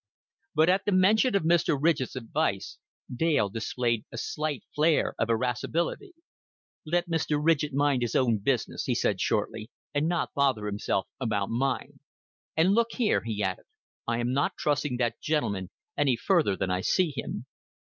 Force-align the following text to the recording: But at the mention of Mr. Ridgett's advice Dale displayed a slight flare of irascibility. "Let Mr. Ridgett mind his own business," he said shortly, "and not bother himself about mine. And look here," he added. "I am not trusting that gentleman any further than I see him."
But 0.55 0.67
at 0.67 0.85
the 0.85 0.91
mention 0.91 1.35
of 1.35 1.43
Mr. 1.43 1.77
Ridgett's 1.79 2.15
advice 2.15 2.79
Dale 3.15 3.49
displayed 3.49 4.03
a 4.11 4.17
slight 4.17 4.63
flare 4.73 5.13
of 5.19 5.29
irascibility. 5.29 6.15
"Let 6.87 7.07
Mr. 7.07 7.39
Ridgett 7.39 7.71
mind 7.71 8.01
his 8.01 8.15
own 8.15 8.39
business," 8.39 8.85
he 8.85 8.95
said 8.95 9.21
shortly, 9.21 9.69
"and 9.93 10.07
not 10.07 10.33
bother 10.33 10.65
himself 10.65 11.07
about 11.19 11.51
mine. 11.51 11.99
And 12.57 12.71
look 12.73 12.93
here," 12.93 13.21
he 13.23 13.43
added. 13.43 13.65
"I 14.07 14.17
am 14.17 14.33
not 14.33 14.57
trusting 14.57 14.97
that 14.97 15.21
gentleman 15.21 15.69
any 15.95 16.15
further 16.17 16.55
than 16.57 16.71
I 16.71 16.81
see 16.81 17.13
him." 17.15 17.45